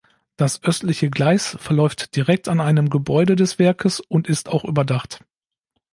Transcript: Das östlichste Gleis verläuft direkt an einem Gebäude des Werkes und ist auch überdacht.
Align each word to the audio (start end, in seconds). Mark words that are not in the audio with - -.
Das 0.35 0.63
östlichste 0.63 1.11
Gleis 1.11 1.55
verläuft 1.59 2.15
direkt 2.15 2.47
an 2.49 2.59
einem 2.59 2.89
Gebäude 2.89 3.35
des 3.35 3.59
Werkes 3.59 3.99
und 3.99 4.27
ist 4.27 4.49
auch 4.49 4.63
überdacht. 4.65 5.23